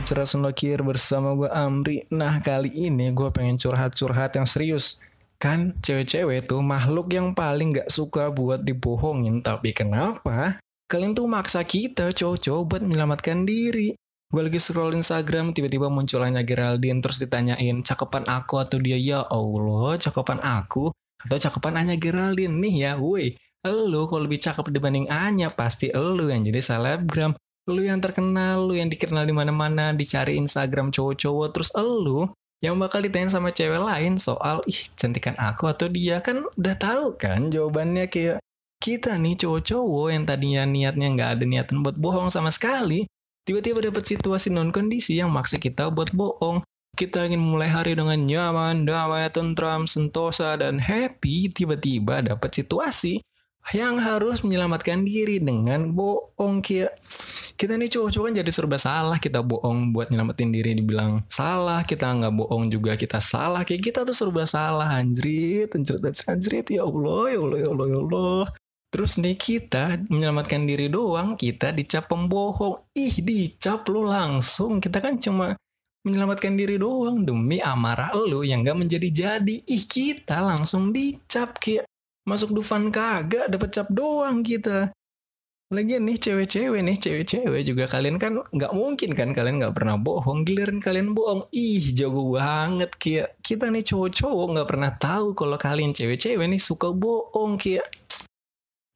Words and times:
Ultras 0.00 0.32
Lokir 0.32 0.80
bersama 0.80 1.36
gue 1.36 1.52
Amri. 1.52 2.08
Nah 2.08 2.40
kali 2.40 2.72
ini 2.72 3.12
gue 3.12 3.28
pengen 3.36 3.60
curhat-curhat 3.60 4.32
yang 4.32 4.48
serius. 4.48 5.04
Kan 5.36 5.76
cewek-cewek 5.76 6.48
tuh 6.48 6.64
makhluk 6.64 7.12
yang 7.12 7.36
paling 7.36 7.76
gak 7.76 7.92
suka 7.92 8.32
buat 8.32 8.64
dibohongin. 8.64 9.44
Tapi 9.44 9.76
kenapa? 9.76 10.56
Kalian 10.88 11.12
tuh 11.12 11.28
maksa 11.28 11.60
kita 11.68 12.16
cowok-cowok 12.16 12.64
buat 12.64 12.82
menyelamatkan 12.88 13.44
diri. 13.44 13.92
Gue 14.32 14.40
lagi 14.40 14.56
scroll 14.56 14.96
Instagram 14.96 15.52
tiba-tiba 15.52 15.92
muncul 15.92 16.24
hanya 16.24 16.40
Geraldine 16.46 17.04
Terus 17.04 17.20
ditanyain 17.20 17.84
cakepan 17.84 18.24
aku 18.24 18.56
atau 18.56 18.80
dia? 18.80 18.96
Ya 18.96 19.20
Allah 19.26 19.98
cakepan 19.98 20.40
aku 20.40 20.94
Atau 21.26 21.36
cakepan 21.36 21.76
hanya 21.76 21.98
Geraldine 22.00 22.56
nih 22.56 22.74
ya? 22.88 22.92
Woi 22.94 23.34
Lu 23.66 24.06
kalau 24.06 24.30
lebih 24.30 24.38
cakep 24.38 24.70
dibanding 24.70 25.10
Anya 25.10 25.50
pasti 25.50 25.90
lu 25.90 26.30
yang 26.30 26.46
jadi 26.46 26.62
selebgram 26.62 27.34
lu 27.70 27.86
yang 27.86 28.02
terkenal, 28.02 28.66
lu 28.66 28.74
yang 28.74 28.90
dikenal 28.90 29.24
di 29.24 29.32
mana-mana, 29.32 29.94
dicari 29.94 30.36
Instagram 30.36 30.90
cowok-cowok, 30.90 31.48
terus 31.54 31.70
lu 31.78 32.26
yang 32.60 32.76
bakal 32.76 33.00
ditanya 33.00 33.32
sama 33.32 33.48
cewek 33.54 33.80
lain 33.80 34.20
soal 34.20 34.60
ih 34.68 34.80
cantikan 34.98 35.32
aku 35.40 35.70
atau 35.70 35.88
dia? 35.88 36.20
Kan 36.20 36.44
udah 36.58 36.76
tahu 36.76 37.16
kan 37.16 37.48
jawabannya 37.48 38.10
kayak 38.12 38.42
kita 38.80 39.16
nih 39.16 39.36
cowok-cowok 39.36 40.06
yang 40.12 40.24
tadinya 40.28 40.62
niatnya 40.68 41.08
nggak 41.12 41.30
ada 41.36 41.44
niatan 41.44 41.80
buat 41.80 41.96
bohong 41.96 42.32
sama 42.32 42.48
sekali 42.52 43.08
tiba-tiba 43.44 43.80
dapat 43.80 44.04
situasi 44.04 44.52
non 44.52 44.70
kondisi 44.70 45.18
yang 45.18 45.32
maksa 45.32 45.56
kita 45.56 45.88
buat 45.88 46.12
bohong. 46.12 46.62
Kita 46.90 47.24
ingin 47.26 47.40
mulai 47.40 47.70
hari 47.70 47.96
dengan 47.96 48.18
nyaman, 48.18 48.84
damai, 48.84 49.30
tentram, 49.32 49.88
sentosa, 49.88 50.58
dan 50.58 50.82
happy 50.82 51.48
tiba-tiba 51.48 52.20
dapat 52.20 52.50
situasi 52.50 53.24
yang 53.72 54.02
harus 54.02 54.42
menyelamatkan 54.42 55.06
diri 55.06 55.38
dengan 55.38 55.94
bohong 55.94 56.60
kayak 56.60 56.92
kita 57.60 57.76
nih 57.76 57.92
cowok-cowok 57.92 58.24
kan 58.24 58.34
jadi 58.40 58.52
serba 58.56 58.80
salah 58.80 59.20
kita 59.20 59.44
bohong 59.44 59.92
buat 59.92 60.08
nyelamatin 60.08 60.48
diri 60.48 60.72
dibilang 60.72 61.20
salah 61.28 61.84
kita 61.84 62.08
nggak 62.08 62.32
bohong 62.32 62.72
juga 62.72 62.96
kita 62.96 63.20
salah 63.20 63.68
kayak 63.68 63.92
kita 63.92 64.00
tuh 64.08 64.16
serba 64.16 64.48
salah 64.48 64.88
anjrit 64.96 65.68
anjrit 65.76 66.00
anjrit 66.24 66.64
ya 66.72 66.88
Allah 66.88 67.36
ya 67.36 67.38
Allah 67.44 67.58
ya 67.60 67.68
Allah 67.68 67.86
ya 67.92 67.98
Allah. 68.00 68.42
Terus 68.90 69.20
nih 69.20 69.36
kita 69.36 70.02
menyelamatkan 70.08 70.64
diri 70.64 70.88
doang 70.88 71.36
kita 71.36 71.70
dicap 71.70 72.08
pembohong. 72.08 72.90
Ih 72.96 73.22
dicap 73.22 73.86
lu 73.86 74.02
langsung. 74.02 74.82
Kita 74.82 74.98
kan 74.98 75.20
cuma 75.20 75.54
menyelamatkan 76.02 76.56
diri 76.58 76.74
doang 76.74 77.22
demi 77.22 77.62
amarah 77.62 78.10
lu 78.16 78.42
yang 78.42 78.66
gak 78.66 78.74
menjadi 78.74 79.08
jadi. 79.12 79.56
Ih 79.62 79.84
kita 79.86 80.42
langsung 80.42 80.90
dicap 80.90 81.60
kayak 81.62 81.86
masuk 82.26 82.50
Dufan 82.50 82.90
kagak 82.90 83.46
dapat 83.46 83.68
cap 83.70 83.86
doang 83.94 84.42
kita 84.42 84.90
Lagian 85.70 86.02
nih 86.02 86.18
cewek-cewek 86.18 86.82
nih 86.82 86.98
cewek-cewek 86.98 87.62
juga 87.62 87.86
kalian 87.86 88.18
kan 88.18 88.42
nggak 88.42 88.74
mungkin 88.74 89.14
kan 89.14 89.30
kalian 89.30 89.62
nggak 89.62 89.78
pernah 89.78 89.94
bohong. 89.94 90.42
Giliran 90.42 90.82
kalian 90.82 91.14
bohong 91.14 91.46
ih 91.54 91.94
jago 91.94 92.34
banget 92.34 92.90
kayak 92.98 93.38
kita 93.38 93.70
nih 93.70 93.86
cowok-cowok 93.86 94.46
nggak 94.50 94.66
pernah 94.66 94.90
tahu 94.98 95.30
kalau 95.38 95.54
kalian 95.54 95.94
cewek-cewek 95.94 96.42
nih 96.42 96.58
suka 96.58 96.90
bohong 96.90 97.54
kayak 97.54 97.86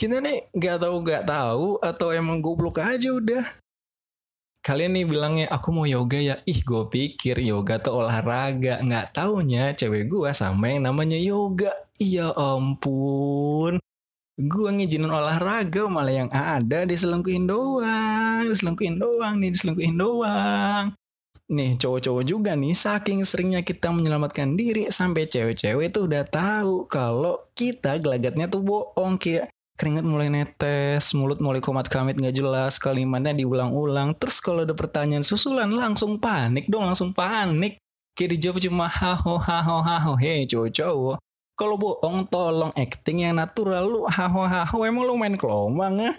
kita 0.00 0.24
nih 0.24 0.48
nggak 0.56 0.76
tahu 0.80 0.96
nggak 1.04 1.24
tahu 1.28 1.68
atau 1.76 2.08
emang 2.16 2.40
goblok 2.40 2.80
aja 2.80 3.12
udah. 3.12 3.44
Kalian 4.64 4.96
nih 4.96 5.04
bilangnya 5.04 5.46
aku 5.52 5.76
mau 5.76 5.84
yoga 5.84 6.16
ya. 6.16 6.40
Ih 6.48 6.64
gue 6.64 6.88
pikir 6.88 7.36
yoga 7.44 7.84
tuh 7.84 8.00
olahraga. 8.00 8.80
Nggak 8.80 9.12
taunya 9.12 9.76
cewek 9.76 10.08
gue 10.08 10.32
sama 10.32 10.72
yang 10.72 10.88
namanya 10.88 11.20
yoga. 11.20 11.68
Iya 12.00 12.32
ampun 12.32 13.81
gue 14.40 14.70
ngizinin 14.72 15.12
olahraga 15.12 15.84
malah 15.92 16.24
yang 16.24 16.30
ada 16.32 16.88
diselengkuhin 16.88 17.44
doang 17.44 18.48
diselengkuhin 18.48 18.96
doang 18.96 19.36
nih 19.38 19.50
diselengkuhin 19.52 19.96
doang. 19.96 20.96
Nih 21.52 21.76
cowok-cowok 21.76 22.24
juga 22.24 22.56
nih 22.56 22.72
saking 22.72 23.28
seringnya 23.28 23.60
kita 23.60 23.92
menyelamatkan 23.92 24.56
diri 24.56 24.88
sampai 24.88 25.28
cewek-cewek 25.28 25.92
tuh 25.92 26.08
udah 26.08 26.24
tahu 26.24 26.88
kalau 26.88 27.36
kita 27.52 28.00
gelagatnya 28.00 28.48
tuh 28.48 28.64
bohong 28.64 29.20
kayak 29.20 29.52
keringat 29.76 30.06
mulai 30.06 30.32
netes 30.32 31.12
mulut 31.12 31.42
mulai 31.44 31.60
komat 31.60 31.92
kamit 31.92 32.16
nggak 32.16 32.32
jelas 32.32 32.80
kalimatnya 32.80 33.36
diulang-ulang. 33.36 34.16
Terus 34.16 34.40
kalau 34.40 34.64
ada 34.64 34.72
pertanyaan 34.72 35.26
susulan 35.26 35.68
langsung 35.68 36.16
panik 36.16 36.72
dong 36.72 36.88
langsung 36.88 37.12
panik. 37.12 37.76
Kayak 38.16 38.40
dijawab 38.40 38.58
cuma 38.64 38.86
haho 38.88 39.36
haho 39.36 39.76
haho. 39.84 40.12
Hei 40.16 40.48
cowok-cowok 40.48 41.31
kalau 41.62 41.78
bohong 41.78 42.26
tolong 42.26 42.74
acting 42.74 43.22
yang 43.22 43.38
natural 43.38 43.86
lu 43.86 44.02
haho 44.10 44.42
haho 44.42 44.82
emang 44.82 45.06
lu 45.06 45.14
main 45.14 45.38
kelomang 45.38 46.02
ya 46.02 46.12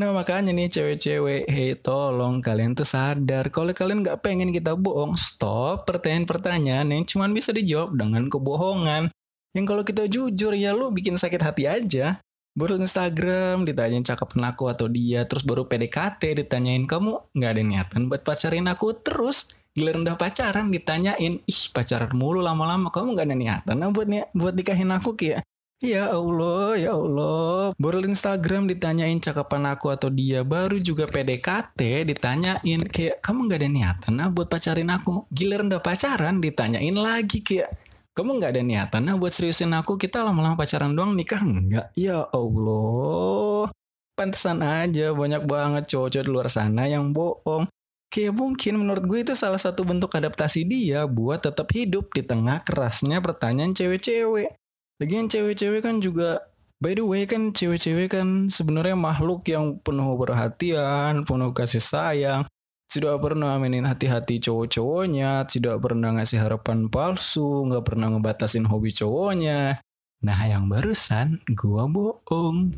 Nah 0.00 0.16
makanya 0.16 0.56
nih 0.56 0.72
cewek-cewek, 0.72 1.44
hei 1.44 1.76
tolong 1.76 2.40
kalian 2.40 2.72
tuh 2.72 2.88
sadar 2.88 3.52
kalau 3.52 3.68
kalian 3.76 4.00
nggak 4.00 4.24
pengen 4.24 4.48
kita 4.48 4.72
bohong, 4.72 5.12
stop 5.12 5.84
pertanyaan-pertanyaan 5.84 6.88
yang 6.88 7.04
cuma 7.04 7.28
bisa 7.28 7.52
dijawab 7.52 7.92
dengan 8.00 8.24
kebohongan. 8.32 9.12
Yang 9.52 9.64
kalau 9.68 9.82
kita 9.84 10.08
jujur 10.08 10.56
ya 10.56 10.72
lu 10.72 10.88
bikin 10.88 11.20
sakit 11.20 11.44
hati 11.44 11.68
aja. 11.68 12.16
Baru 12.56 12.80
Instagram 12.80 13.68
ditanyain 13.68 14.00
cakep 14.00 14.40
aku 14.40 14.72
atau 14.72 14.88
dia, 14.88 15.28
terus 15.28 15.44
baru 15.44 15.68
PDKT 15.68 16.48
ditanyain 16.48 16.88
kamu 16.88 17.36
nggak 17.36 17.50
ada 17.52 17.62
niatan 17.62 18.08
buat 18.08 18.24
pacarin 18.24 18.72
aku 18.72 18.96
terus 19.04 19.52
giliran 19.80 20.04
udah 20.04 20.20
pacaran 20.20 20.68
ditanyain 20.68 21.40
ih 21.40 21.62
pacaran 21.72 22.12
mulu 22.12 22.44
lama-lama 22.44 22.92
kamu 22.92 23.16
gak 23.16 23.26
ada 23.32 23.36
niatan 23.36 23.76
nah 23.80 23.88
buat 23.88 24.04
ni 24.04 24.20
buat 24.36 24.52
nikahin 24.52 24.92
aku 24.92 25.16
kayak 25.16 25.40
Ya 25.80 26.12
Allah, 26.12 26.76
ya 26.76 26.92
Allah. 26.92 27.72
Baru 27.80 28.04
Instagram 28.04 28.68
ditanyain 28.68 29.16
cakapan 29.16 29.64
aku 29.72 29.88
atau 29.88 30.12
dia. 30.12 30.44
Baru 30.44 30.76
juga 30.76 31.08
PDKT 31.08 32.04
ditanyain 32.04 32.84
kayak 32.84 33.24
kamu 33.24 33.48
gak 33.48 33.64
ada 33.64 33.70
niatan 33.72 34.12
nah 34.12 34.28
buat 34.28 34.52
pacarin 34.52 34.92
aku. 34.92 35.24
Giliran 35.32 35.72
udah 35.72 35.80
pacaran 35.80 36.36
ditanyain 36.36 36.92
lagi 36.92 37.40
kayak 37.40 37.72
kamu 38.12 38.44
gak 38.44 38.52
ada 38.52 38.60
niatan 38.60 39.08
nah 39.08 39.16
buat 39.16 39.32
seriusin 39.32 39.72
aku. 39.72 39.96
Kita 39.96 40.20
lama-lama 40.20 40.60
pacaran 40.60 40.92
doang 40.92 41.16
nikah 41.16 41.40
enggak? 41.40 41.88
Ya 41.96 42.28
Allah. 42.28 43.72
Pantesan 44.20 44.60
aja 44.60 45.16
banyak 45.16 45.48
banget 45.48 45.88
cowok-cowok 45.96 46.24
di 46.28 46.28
luar 46.28 46.52
sana 46.52 46.92
yang 46.92 47.16
bohong. 47.16 47.64
Kayak 48.10 48.34
mungkin 48.34 48.74
menurut 48.82 49.06
gue 49.06 49.22
itu 49.22 49.38
salah 49.38 49.62
satu 49.62 49.86
bentuk 49.86 50.10
adaptasi 50.10 50.66
dia 50.66 51.06
buat 51.06 51.46
tetap 51.46 51.70
hidup 51.70 52.10
di 52.10 52.26
tengah 52.26 52.58
kerasnya 52.66 53.22
pertanyaan 53.22 53.70
cewek-cewek. 53.70 54.50
Lagian 54.98 55.30
cewek-cewek 55.30 55.80
kan 55.86 56.02
juga 56.02 56.42
By 56.80 56.96
the 56.96 57.04
way 57.04 57.28
kan 57.28 57.52
cewek-cewek 57.52 58.08
kan 58.08 58.48
sebenarnya 58.48 58.96
makhluk 58.96 59.44
yang 59.46 59.76
penuh 59.84 60.16
perhatian, 60.16 61.28
penuh 61.28 61.52
kasih 61.52 61.84
sayang. 61.84 62.48
Tidak 62.88 63.20
pernah 63.20 63.60
mainin 63.60 63.84
hati-hati 63.84 64.40
cowok-cowoknya, 64.40 65.44
tidak 65.44 65.76
pernah 65.78 66.16
ngasih 66.16 66.40
harapan 66.40 66.88
palsu, 66.88 67.68
nggak 67.68 67.84
pernah 67.84 68.08
ngebatasin 68.10 68.64
hobi 68.64 68.96
cowoknya. 68.96 69.76
Nah 70.24 70.40
yang 70.48 70.72
barusan 70.72 71.44
gua 71.52 71.84
bohong. 71.84 72.72